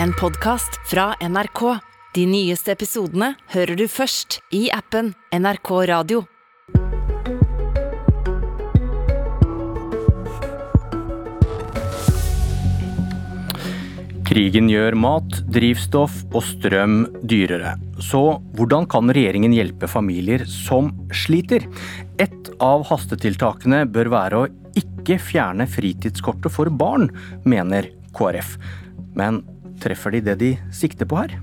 [0.00, 1.78] en podkast fra NRK.
[2.14, 6.22] De nyeste episodene hører du først i appen NRK Radio.
[14.32, 17.74] Krigen gjør mat, drivstoff og strøm dyrere.
[18.00, 21.66] Så hvordan kan regjeringen hjelpe familier som sliter?
[22.22, 24.48] Et av hastetiltakene bør være å
[24.78, 27.10] ikke fjerne fritidskortet for barn,
[27.44, 28.56] mener KrF.
[29.18, 29.42] Men
[29.82, 31.34] treffer de det de sikter på her?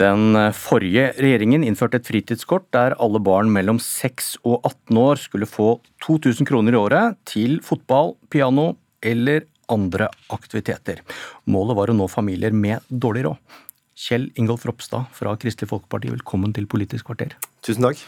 [0.00, 5.48] Den forrige regjeringen innførte et fritidskort der alle barn mellom 6 og 18 år skulle
[5.48, 5.74] få
[6.06, 8.70] 2000 kroner i året til fotball, piano
[9.04, 11.02] eller andre aktiviteter.
[11.44, 13.60] Målet var å nå familier med dårlig råd.
[14.00, 17.36] Kjell Ingolf Ropstad fra Kristelig Folkeparti, velkommen til Politisk kvarter.
[17.66, 18.00] Tusen takk.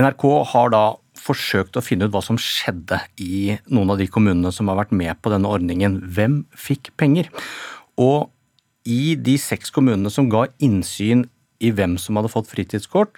[0.00, 0.24] NRK
[0.54, 0.84] har da
[1.18, 4.94] forsøkt å finne ut hva som skjedde i noen av de kommunene som har vært
[4.96, 6.00] med på denne ordningen.
[6.16, 7.30] Hvem fikk penger?
[8.00, 8.30] Og
[8.84, 11.24] i de seks kommunene som ga innsyn
[11.64, 13.16] i hvem som hadde fått fritidskort,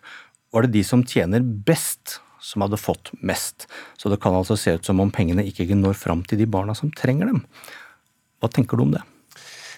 [0.54, 3.66] var det de som tjener best som hadde fått mest.
[3.98, 6.76] Så det kan altså se ut som om pengene ikke når fram til de barna
[6.78, 7.42] som trenger dem.
[8.40, 9.02] Hva tenker du om det?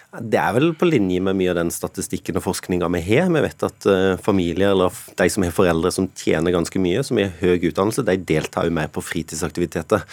[0.09, 3.27] Det er vel på linje med mye av den statistikken og forskninga vi har.
[3.29, 7.19] Vi vet at uh, familier eller de som har foreldre som tjener ganske mye, som
[7.21, 10.07] har høy utdannelse, de deltar jo mer på fritidsaktiviteter.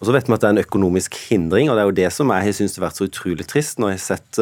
[0.00, 2.08] Og Så vet vi at det er en økonomisk hindring, og det er jo det
[2.16, 3.76] som jeg syns har vært så utrolig trist.
[3.76, 4.40] når jeg har sett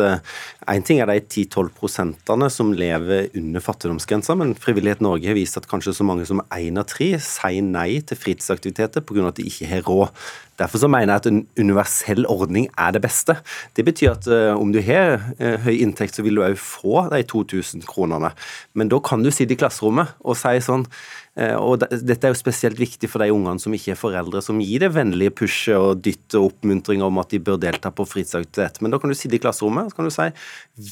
[0.70, 5.34] Én En ting er de 10-12 prosentene som lever under fattigdomsgrensa, men Frivillighet Norge har
[5.34, 9.26] vist at kanskje så mange som én av tre sier nei til fritidsaktiviteter pga.
[9.26, 10.14] at de ikke har råd.
[10.60, 13.38] Derfor så mener jeg at en universell ordning er det beste.
[13.76, 17.06] Det betyr at uh, om du har uh, høy inntekt, så vil du òg få
[17.12, 18.34] de 2000 kronene.
[18.76, 20.84] Men da kan du sitte i klasserommet og si sånn
[21.56, 24.82] og Dette er jo spesielt viktig for de ungene som ikke er foreldre, som gir
[24.84, 28.80] det vennlige pushet og dytt og oppmuntring om at de bør delta på fritidsaktivitet.
[28.82, 30.28] Men da kan du sitte i klasserommet og kan du si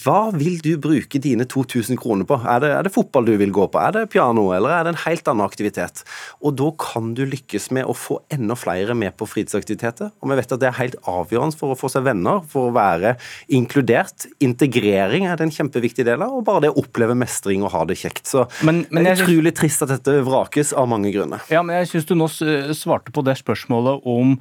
[0.03, 2.39] hva vil du bruke dine 2000 kroner på?
[2.49, 4.95] Er det, er det fotball du vil gå på, er det piano, eller er det
[4.95, 6.03] en helt annen aktivitet?
[6.45, 10.13] Og da kan du lykkes med å få enda flere med på fritidsaktiviteter.
[10.23, 12.77] Og vi vet at det er helt avgjørende for å få seg venner, for å
[12.77, 13.17] være
[13.55, 14.29] inkludert.
[14.45, 17.85] Integrering er det en kjempeviktig del av, og bare det å oppleve mestring og ha
[17.89, 18.27] det kjekt.
[18.29, 21.43] Så men, men det er utrolig trist at dette vrakes av mange grunner.
[21.53, 24.37] Ja, men jeg syns du nå svarte på det spørsmålet om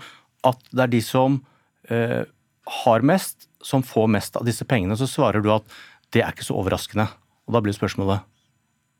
[0.47, 1.41] at det er de som
[1.89, 2.23] eh,
[2.83, 4.97] har mest, som får mest av disse pengene.
[4.99, 5.65] Så svarer du at
[6.13, 7.07] det er ikke så overraskende.
[7.47, 8.25] Og da blir spørsmålet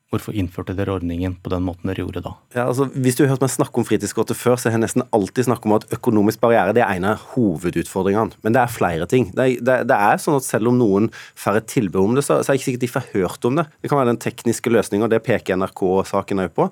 [0.08, 2.32] Hvorfor innførte dere ordningen på den måten dere gjorde da?
[2.56, 5.04] Ja, altså, hvis du har hørt meg snakke om fritidskortet før, så har jeg nesten
[5.12, 8.40] alltid snakket om at økonomisk barriere det er en av hovedutfordringene.
[8.46, 9.28] Men det er flere ting.
[9.36, 12.24] Det er, det, det er sånn at selv om noen får et tilbud om det,
[12.24, 13.66] så, så er det ikke sikkert de får hørt om det.
[13.84, 16.70] Det kan være den tekniske løsninga, det peker NRK-saken òg på,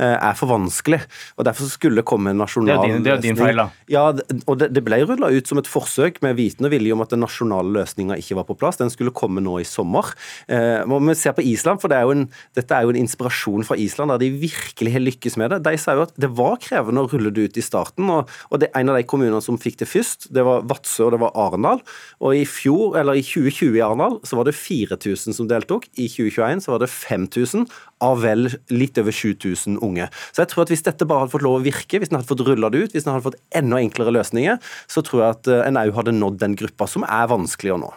[0.00, 1.02] eh, er for vanskelig.
[1.36, 3.04] Og Derfor skulle det komme en nasjonal løsning.
[3.04, 3.68] Det er din, feil, da.
[3.92, 4.06] Ja,
[4.48, 7.12] og det, det ble rulla ut som et forsøk med vitende og vilje om at
[7.12, 8.80] den nasjonale løsninga ikke var på plass.
[8.80, 10.14] Den skulle komme nå i sommer.
[10.48, 12.26] Eh, vi se på Island, for det er jo en,
[12.56, 15.60] dette er jo en inspirasjon fra Island, der de virkelig har lykkes med det.
[15.66, 18.62] De sa jo at det var krevende å rulle det ut i starten, og, og
[18.62, 21.36] det, en av de kommunene som fikk det først, det var Vadsø og det var
[21.38, 21.82] Arendal.
[22.22, 25.88] Og i fjor, eller i 2020 i Arendal, så var det 4000 som deltok.
[25.98, 27.68] I 2021 så var det 5000
[28.04, 30.08] av vel litt over 7000 unge.
[30.32, 32.30] Så jeg tror at hvis dette bare hadde fått lov å virke, hvis en hadde
[32.30, 34.58] fått rulla det ut, hvis en hadde fått enda enklere løsninger,
[34.90, 37.82] så tror jeg at eh, en òg hadde nådd den gruppa som er vanskelig å
[37.82, 37.92] nå.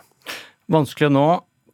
[0.71, 1.27] Vanskelig å nå.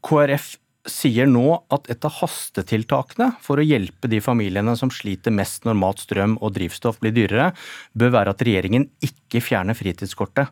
[0.08, 0.56] KrF
[0.92, 5.78] sier nå at et av hastetiltakene for å hjelpe de familiene som sliter mest når
[5.80, 7.52] mat, strøm og drivstoff blir dyrere,
[7.94, 10.52] bør være at regjeringen ikke fjerner fritidskortet.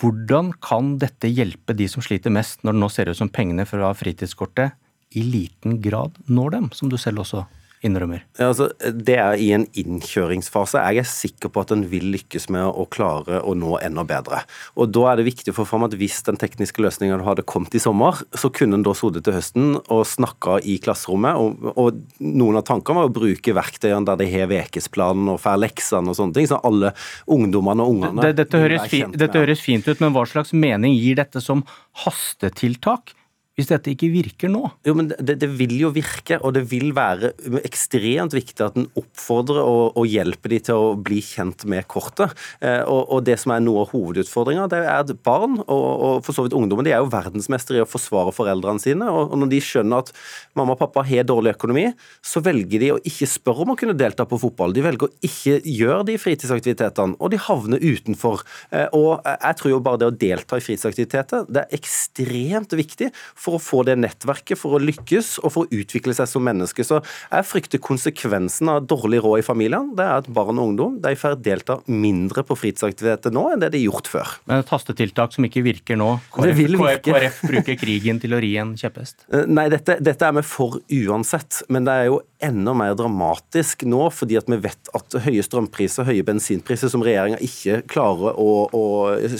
[0.00, 3.66] Hvordan kan dette hjelpe de som sliter mest, når det nå ser ut som pengene
[3.68, 4.78] fra fritidskortet
[5.18, 7.44] i liten grad når dem, som du selv også
[7.86, 8.24] innrømmer?
[8.38, 10.82] Ja, altså, det er i en innkjøringsfase.
[10.90, 14.42] Jeg er sikker på at en vil lykkes med å klare å nå enda bedre.
[14.76, 17.74] Og Da er det viktig å få fram at hvis den tekniske løsningen hadde kommet
[17.76, 21.40] i sommer, så kunne en da sittet til høsten og snakka i klasserommet.
[21.40, 25.62] Og, og, noen av tankene var å bruke verktøyene der de har ukesplanen og får
[25.62, 26.50] leksene og sånne ting.
[26.50, 26.92] Så alle
[27.30, 31.18] ungdommene og ungene dette, høres fint, dette høres fint ut, men hva slags mening gir
[31.20, 31.64] dette som
[32.04, 33.14] hastetiltak?
[33.60, 34.64] Hvis dette ikke virker nå?
[34.86, 38.88] Jo, men det, det, vil jo virke, og det vil være ekstremt viktig at en
[38.98, 42.32] oppfordrer og, og hjelper de til å bli kjent med kortet.
[42.64, 46.24] Eh, og, og, det som er noe av hovedutfordringa, det er at barn, og, og
[46.26, 49.10] for så vidt ungdommen, de er jo verdensmestere i å forsvare foreldrene sine.
[49.12, 50.12] Og, når de skjønner at
[50.58, 51.86] mamma og pappa har dårlig økonomi,
[52.24, 54.74] så velger de å ikke spørre om å kunne delta på fotball.
[54.76, 58.44] De velger å ikke gjøre de fritidsaktivitetene, og de havner utenfor.
[58.72, 63.10] Eh, og jeg tror jo bare det å delta i fritidsaktiviteter, det er ekstremt viktig
[63.34, 66.44] for for å få det nettverket, for å lykkes og for å utvikle seg som
[66.46, 66.84] menneske.
[66.86, 69.94] Så jeg frykter konsekvensen av dårlig råd i familiene.
[69.98, 73.72] Det er at barn og ungdom de får delta mindre på fritidsaktiviteter nå enn det
[73.74, 74.34] de har gjort før.
[74.46, 76.12] Men et hastetiltak som ikke virker nå.
[76.36, 79.26] KrF, KrF bruker krigen til å ri en kjepphest?
[79.30, 81.60] Eh, nei, dette, dette, er vi for uansett.
[81.70, 86.08] Men det er jo enda mer dramatisk nå, fordi at vi vet at høye strømpriser,
[86.08, 88.84] høye bensinpriser, som regjeringa ikke klarer å, å,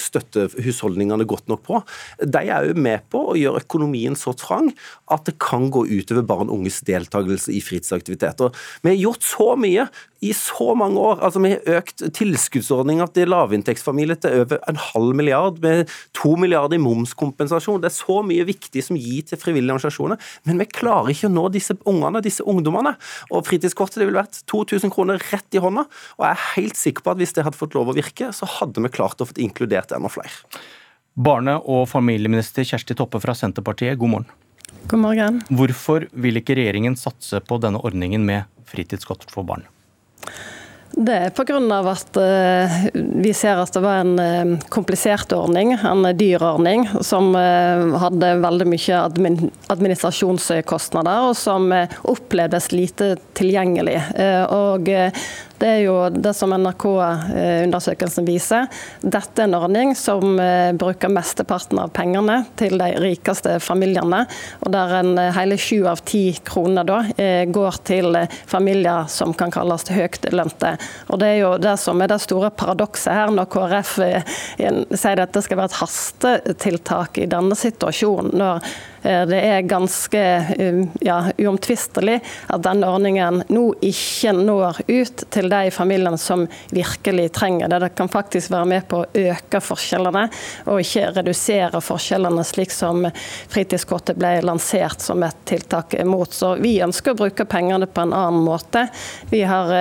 [0.01, 1.81] støtte husholdningene godt nok på,
[2.23, 3.65] de er jo med på å gjøre
[4.01, 4.73] økonomien så trang
[5.11, 8.53] at det kan gå utover barn og unges deltakelse i fritidsaktiviteter.
[8.83, 9.89] Vi har gjort så mye
[10.21, 11.21] i så mange år.
[11.25, 16.77] Altså, Vi har økt tilskuddsordninga til lavinntektsfamilier til over en halv milliard, med to milliarder
[16.77, 17.81] i momskompensasjon.
[17.81, 21.33] Det er så mye viktig som gir til frivillige organisasjoner, men vi klarer ikke å
[21.33, 22.97] nå disse ungene, disse ungdommene.
[23.31, 25.87] Og Fritidskortet det ville vært 2000 kroner rett i hånda,
[26.19, 28.47] og jeg er helt sikker på at hvis det hadde fått lov å virke, så
[28.61, 30.37] hadde vi klart å få inkludert enda flere.
[31.15, 34.31] Barne- og familieminister Kjersti Toppe fra Senterpartiet, god morgen.
[34.87, 35.43] God morgen.
[35.51, 39.67] Hvorfor vil ikke regjeringen satse på denne ordningen med fritidskort for barn?
[40.91, 41.59] Det er pga.
[41.93, 42.73] at uh,
[43.23, 48.33] vi ser at det var en uh, komplisert ordning, en dyr ordning, som uh, hadde
[48.43, 48.99] veldig mye
[49.71, 51.71] administrasjonskostnader, og som
[52.11, 54.01] opplevdes lite tilgjengelig.
[54.51, 54.91] og
[55.61, 58.69] det er jo det som NRK-undersøkelsen viser.
[59.01, 64.23] Dette er en ordning som eh, bruker mesteparten av pengene til de rikeste familiene.
[64.65, 68.17] Og der en eh, hele sju av ti kroner da eh, går til
[68.49, 70.77] familier som kan kalles høytlønte.
[71.13, 75.35] Og det er jo det som er det store paradokset her, når KrF sier at
[75.35, 78.33] det skal være et hastetiltak i denne situasjonen.
[78.41, 80.23] når Eh, det er ganske
[80.59, 82.19] um, ja, uomtvistelig
[82.53, 87.81] at denne ordningen nå ikke når ut til de familiene som virkelig trenger det.
[87.85, 90.27] Det kan faktisk være med på å øke forskjellene,
[90.69, 93.07] og ikke redusere forskjellene, slik som
[93.51, 96.31] fritidskortet ble lansert som et tiltak mot.
[96.33, 98.87] Så vi ønsker å bruke pengene på en annen måte.
[99.31, 99.73] Vi har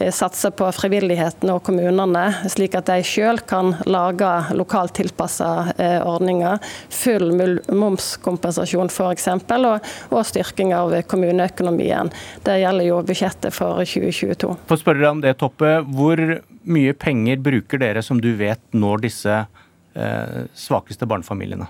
[0.00, 6.00] um, satsa på frivilligheten og kommunene, slik at de sjøl kan lage lokalt tilpassa uh,
[6.08, 6.58] ordninger.
[6.92, 7.34] Full
[7.72, 12.12] momskompensasjon f.eks., og, og styrking av kommuneøkonomien.
[12.44, 14.52] Det gjelder jo budsjettet for 2022.
[14.68, 15.76] For å spørre deg om det, Toppe.
[15.94, 16.20] Hvor
[16.64, 21.68] mye penger bruker dere som du vet når disse eh, svakeste barnefamiliene?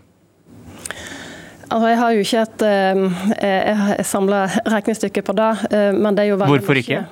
[1.64, 5.50] Altså, jeg har jo ikke et eh, samla regnestykke på det.
[5.72, 7.04] Eh, men det er jo veldig Hvorfor ikke?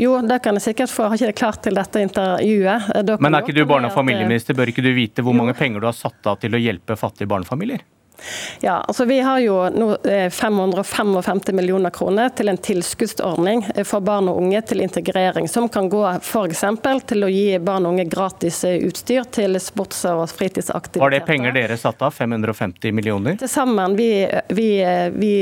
[0.00, 1.04] Jo, det kan jeg sikkert få.
[1.04, 3.20] Jeg har ikke det klart til dette intervjuet.
[3.20, 5.88] Men er ikke du barne- og familieminister, bør ikke du vite hvor mange penger du
[5.90, 7.84] har satt av til å hjelpe fattige barnefamilier?
[8.60, 9.96] Ja, altså Vi har jo nå
[10.30, 15.68] 555 eh, millioner kroner til en tilskuddsordning eh, for barn og unge til integrering, som
[15.68, 16.64] kan gå f.eks.
[17.06, 21.04] til å gi barn og unge gratis eh, utstyr til sports- og fritidsaktiviteter.
[21.04, 22.14] Var det penger dere satte av?
[22.18, 23.38] 550 millioner?
[23.38, 23.94] Til sammen.
[23.98, 24.10] Vi,
[24.54, 24.70] vi,
[25.14, 25.34] vi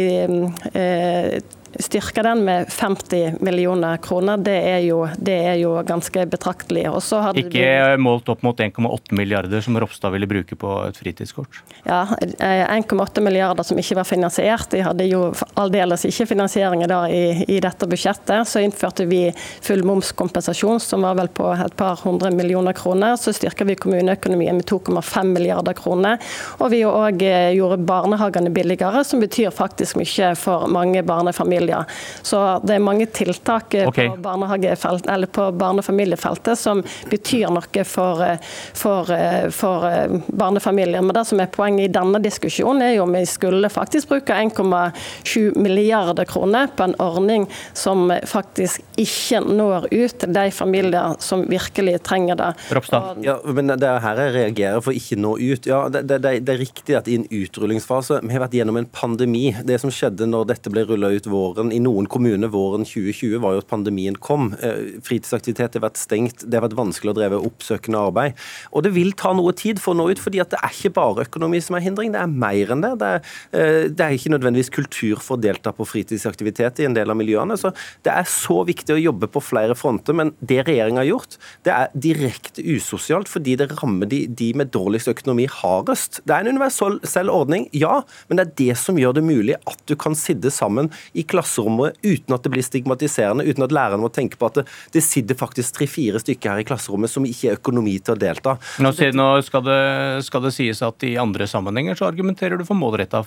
[0.75, 1.39] eh,
[1.83, 6.87] styrke den med 50 millioner kroner, det er jo, det er jo ganske betraktelig.
[6.87, 7.97] Ikke vi...
[8.03, 11.61] målt opp mot 1,8 milliarder som Ropstad ville bruke på et fritidskort?
[11.85, 14.71] Ja, 1,8 eh, milliarder som ikke var finansiert.
[14.73, 18.49] De hadde jo aldeles ikke finansiering i, i, dette budsjettet.
[18.49, 19.29] Så innførte vi
[19.65, 23.17] full momskompensasjon, som var vel på et par hundre millioner kroner.
[23.21, 26.19] Så styrker vi kommuneøkonomien med 2,5 milliarder kroner.
[26.61, 31.85] Og vi òg eh, gjorde barnehagene billigere, som betyr faktisk mye for mange barnefamilier familier.
[32.23, 34.09] Så det er mange tiltak eh, okay.
[34.09, 38.39] på, på barnefamiliefeltet som betyr noe for, eh,
[38.75, 39.87] for, eh, for,
[40.29, 41.03] barnefamilier.
[41.03, 44.33] Men det som er poenget i denne diskusjonen, er jo om vi skulle faktisk bruke
[44.33, 51.47] 1,7 milliarder kroner på en ordning som faktisk ikke når ut til de familier som
[51.49, 52.53] virkelig trenger det.
[52.73, 53.23] Ropstad.
[53.25, 55.67] Ja, men det er her jeg reagerer for ikke nå ut.
[55.67, 58.89] Ja, det, det, det, er riktig at i en utrullingsfase Vi har vært gjennom en
[58.91, 59.51] pandemi.
[59.67, 63.41] Det som skjedde når dette ble rulla ut våren våren i noen kommuner våren 2020
[63.43, 64.53] var jo at pandemien kom.
[64.63, 68.37] Eh, fritidsaktivitet har vært stengt, det har vært vanskelig å dreve oppsøkende arbeid.
[68.73, 70.95] Og det vil ta noe tid for å nå ut, fordi at det er ikke
[70.97, 72.93] bare økonomi som er hindring, det er mer enn det.
[73.01, 73.21] Det er,
[73.53, 77.19] eh, det er ikke nødvendigvis kultur for å delta på fritidsaktivitet i en del av
[77.19, 77.59] miljøene.
[77.59, 77.73] Så
[78.03, 81.73] det er så viktig å jobbe på flere fronter, men det regjeringa har gjort, det
[81.73, 86.21] er direkte usosialt fordi det rammer de, de med dårligst økonomi hardest.
[86.27, 89.83] Det er en universell ordning, ja, men det er det som gjør det mulig at
[89.87, 94.03] du kan sitte sammen i klasse klasserommet uten at det blir stigmatiserende, uten at læreren
[94.03, 94.67] må tenke på at det,
[94.97, 98.57] det sitter faktisk tre-fire stykker her i klasserommet som ikke er økonomi til å delta.
[98.83, 99.81] Nå, nå skal, det,
[100.27, 103.23] skal, det, sies at i andre sammenhenger så argumenterer du for målretta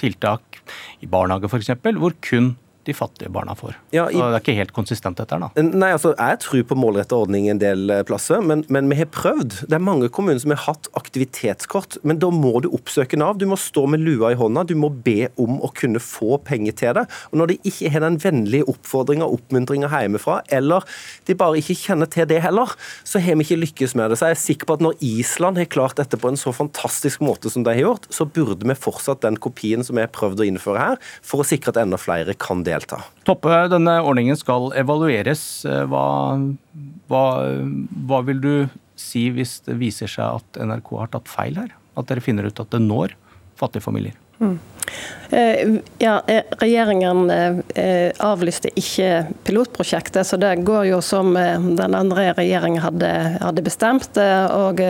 [0.00, 0.60] tiltak
[1.00, 2.54] i barnehage f.eks., hvor kun
[2.88, 3.74] de fattige barna får.
[3.92, 4.16] Ja, i...
[4.16, 5.64] Det er ikke helt konsistent dette her, da.
[5.68, 9.10] Nei, altså, Jeg tror på målretta ordning en del eh, plasser, men, men, vi har
[9.12, 9.66] prøvd.
[9.68, 13.36] Det er mange kommuner som har hatt aktivitetskort, men da må du oppsøke Nav.
[13.40, 16.78] Du må stå med lua i hånda, du må be om å kunne få penger
[16.80, 17.04] til det.
[17.30, 20.88] Og Når de ikke har den vennlige oppfordringa og oppmuntringa hjemmefra, eller
[21.28, 22.72] de bare ikke kjenner til det heller,
[23.04, 24.20] så har vi ikke lykkes med det.
[24.20, 27.20] Så jeg er sikker på at når Island har klart dette på en så fantastisk
[27.24, 30.40] måte som de har gjort, så burde vi fortsatt den kopien som vi har prøvd
[30.40, 33.02] å innføre her, for å sikre at enda flere kan delta delta.
[33.28, 35.42] Toppe, denne ordningen skal evalueres.
[35.68, 36.04] Eh, hva,
[37.10, 37.24] hva,
[38.06, 38.54] hva vil du
[39.00, 41.74] si hvis det viser seg at NRK har tatt feil her?
[41.98, 43.16] At dere finner ut at det når
[43.60, 44.16] fattige familier?
[45.32, 52.32] Eh, ja, eh, Regjeringen eh, avlyste ikke pilotprosjektet, så det går jo som den andre
[52.34, 54.18] regjeringen hadde, hadde bestemt.
[54.18, 54.80] og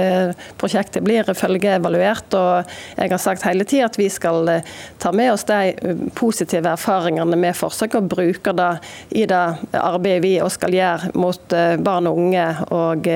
[0.61, 2.35] Prosjektet blir følgeevaluert.
[2.35, 4.62] og Jeg har sagt hele tida at vi skal
[4.99, 5.75] ta med oss de
[6.16, 8.71] positive erfaringene med forsøket, og bruke det
[9.11, 9.42] i det
[9.76, 13.07] arbeidet vi skal gjøre mot barn og unge, og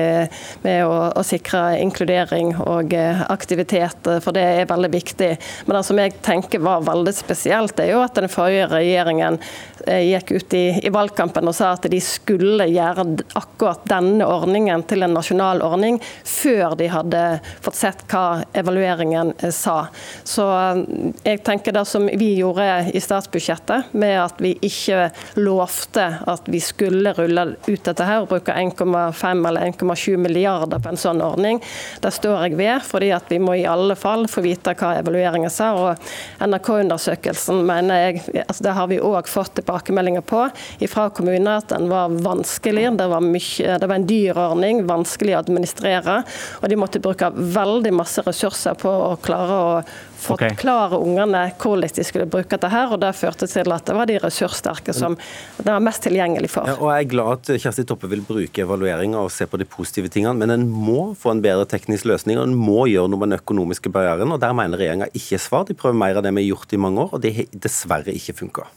[0.65, 2.93] med å, å sikre inkludering og
[3.33, 5.31] aktivitet, for det er veldig viktig.
[5.65, 9.37] Men det som jeg tenker var veldig spesielt, er jo at den forrige regjeringen
[9.85, 13.05] eh, gikk ut i, i, valgkampen og sa at de skulle gjøre
[13.37, 17.21] akkurat denne ordningen til en nasjonal ordning, før de hadde
[17.65, 19.85] fått sett hva evalueringen eh, sa.
[20.25, 20.81] Så eh,
[21.27, 26.61] jeg tenker det som vi gjorde i statsbudsjettet, med at vi ikke lovte at vi
[26.63, 31.61] skulle rulle ut dette her og bruke 1,5 eller 1,7 milliarder på en sånn ordning,
[32.01, 32.81] det står jeg ved.
[32.85, 35.73] fordi at vi må i alle fall få vite hva evalueringen sa.
[35.75, 36.14] og
[36.45, 40.45] NRK-undersøkelsen mener jeg, altså det har vi òg fått tilbakemeldinger på
[40.91, 42.87] fra kommuner at den var vanskelig.
[42.97, 46.21] Det var, mye, det var en dyr ordning, vanskelig å administrere.
[46.61, 49.71] Og de måtte bruke veldig masse ressurser på å klare å
[50.25, 51.09] forklare okay.
[51.09, 54.17] ungene hvordan de skulle bruke dette her, og det førte til at det var de
[54.21, 55.17] ressurssterke som
[55.57, 56.69] det var mest tilgjengelig for.
[56.69, 59.67] Ja, og Jeg er glad at Kjersti Toppe vil bruke evalueringa og se på de
[59.69, 63.21] positive tingene, men en må få en bedre teknisk løsning, og en må gjøre noe
[63.21, 64.31] med den økonomiske barrieren.
[64.31, 65.67] og Der mener regjeringa ikke svar.
[65.67, 68.13] De prøver mer av det vi har gjort i mange år, og det har dessverre
[68.13, 68.69] ikke funka.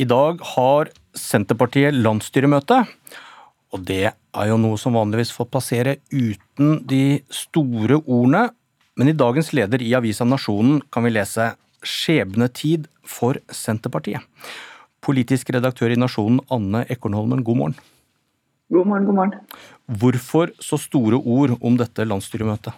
[0.00, 2.80] I dag har Senterpartiet landsstyremøte.
[3.72, 8.48] Og det er jo noe som vanligvis får passere uten de store ordene.
[8.96, 14.24] Men i dagens leder i avisa Nasjonen kan vi lese 'Skjebnetid for Senterpartiet'.
[15.02, 17.76] Politisk redaktør i Nasjonen, Anne Ekornholmen, god morgen.
[18.72, 19.34] God morgen, god morgen.
[20.00, 22.72] Hvorfor så store ord om dette landsstyremøtet?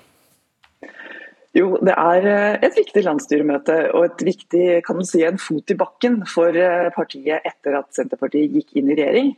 [1.55, 5.71] Jo, det er eh, et viktig landsstyremøte og et viktig, kan man si, en fot
[5.71, 9.31] i bakken for eh, partiet etter at Senterpartiet gikk inn i regjering.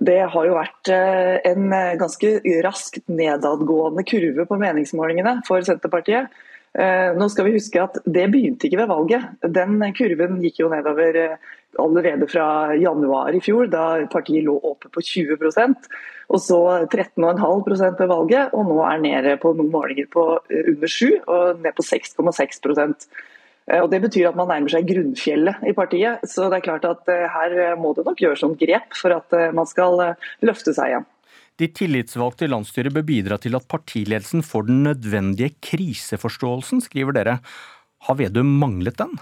[0.00, 1.68] Det har jo vært eh, en
[2.00, 6.32] ganske raskt nedadgående kurve på meningsmålingene for Senterpartiet.
[6.78, 9.24] Nå skal vi huske at Det begynte ikke ved valget.
[9.42, 11.16] Den kurven gikk jo nedover
[11.78, 15.88] allerede fra januar i fjor, da partiet lå oppe på 20%
[16.28, 16.58] og så
[16.92, 21.62] 13,5 ved valget, og nå er nede på noen målinger på eh, under 7 og
[21.64, 26.24] ned på 6,6 eh, og Det betyr at man nærmer seg grunnfjellet i partiet.
[26.28, 29.38] Så det er klart at eh, her må det nok gjøres noen grep for at
[29.56, 30.04] man skal
[30.44, 31.08] løfte seg igjen.
[31.58, 37.38] De tillitsvalgte i landsstyret bør bidra til at partiledelsen får den nødvendige kriseforståelsen, skriver dere.
[38.06, 39.18] Har Vedum manglet den?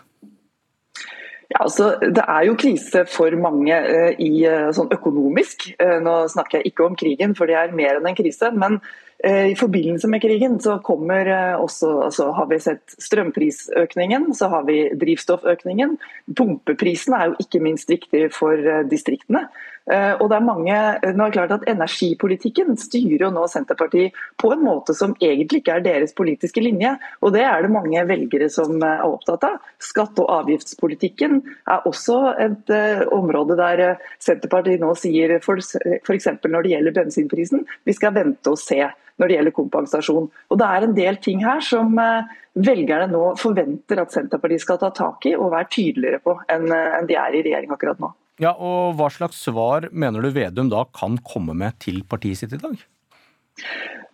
[1.47, 5.71] Ja, altså, Det er jo krise for mange uh, i, uh, sånn økonomisk.
[5.81, 8.51] Uh, nå snakker jeg ikke om krigen, for det er mer enn en krise.
[8.53, 8.81] Men
[9.25, 14.77] i forbindelse med krigen så kommer også, altså, har vi sett strømprisøkningen, så har vi
[14.93, 15.97] drivstofføkningen.
[16.37, 19.47] Pumpeprisen er jo ikke minst viktig for distriktene.
[19.87, 20.77] Eh, og det er mange,
[21.15, 25.61] nå er det klart at Energipolitikken styrer jo nå Senterpartiet på en måte som egentlig
[25.63, 26.97] ikke er deres politiske linje.
[27.23, 29.61] og Det er det mange velgere som er opptatt av.
[29.79, 31.39] Skatte- og avgiftspolitikken
[31.71, 32.19] er også
[32.49, 32.75] et
[33.15, 36.29] område der eh, Senterpartiet nå sier f.eks.
[36.43, 38.83] når det gjelder bensinprisen, vi skal vente og se
[39.17, 40.29] når det gjelder kompensasjon.
[40.51, 44.81] Og Det er en del ting her som uh, velgerne nå forventer at Senterpartiet skal
[44.83, 48.13] ta tak i og være tydeligere på enn uh, de er i regjering akkurat nå.
[48.43, 52.53] Ja, og Hva slags svar mener du Vedum da kan komme med til partiet sitt
[52.53, 52.77] i dag?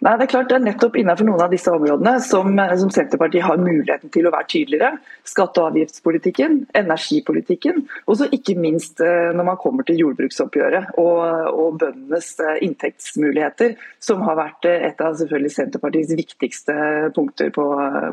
[0.03, 3.45] Nei, Det er klart det er nettopp innenfor noen av disse områdene som, som, Senterpartiet
[3.47, 4.97] har muligheten til å være tydeligere.
[5.27, 11.21] Skatte- og avgiftspolitikken, energipolitikken, og så ikke minst eh, når man kommer til jordbruksoppgjøret og,
[11.55, 16.77] og bøndenes eh, inntektsmuligheter, som har vært eh, et av selvfølgelig Senterpartiets viktigste
[17.15, 17.69] punkter på,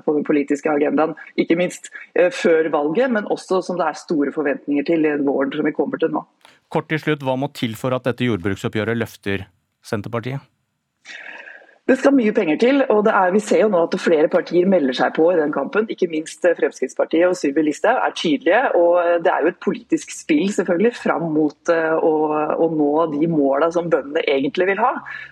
[0.06, 1.18] på den politiske agendaen.
[1.42, 5.74] Ikke minst før valget, men også som det er store forventninger til våren som vi
[5.74, 6.22] kommer til nå.
[6.70, 9.50] Kort til slutt, Hva må til for at dette jordbruksoppgjøret løfter
[9.82, 10.46] Senterpartiet?
[11.90, 14.94] Det skal mye penger til, og er, vi ser jo nå at flere partier melder
[14.94, 15.88] seg på i den kampen.
[15.90, 18.60] Ikke minst eh, Fremskrittspartiet og Sylvi Listhaug er tydelige.
[18.78, 22.12] og eh, Det er jo et politisk spill selvfølgelig fram mot eh, å,
[22.62, 24.92] å nå de måla som bøndene egentlig vil ha.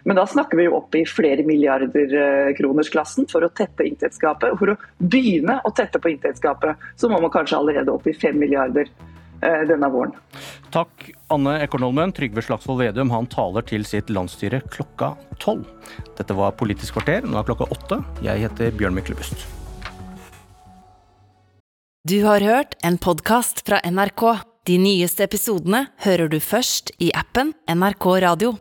[0.10, 4.58] Men da snakker vi jo opp i flere milliarder kronersklassen for å tette inntektsgapet.
[4.58, 8.42] For å begynne å tette på inntektsgapet, så må man kanskje allerede opp i fem
[8.42, 8.90] milliarder
[9.42, 10.16] denne våren.
[10.74, 12.14] Takk, Anne Ekornholmen.
[12.16, 15.14] Trygve Slagsvold Vedum han taler til sitt landsstyre klokka
[15.44, 15.68] tolv.
[16.18, 17.28] Dette var Politisk kvarter.
[17.28, 18.02] Nå er klokka åtte.
[18.26, 19.46] Jeg heter Bjørn Myklebust.
[22.08, 24.24] Du har hørt en podkast fra NRK.
[24.68, 28.54] De nyeste episodene hører du først i appen NRK Radio.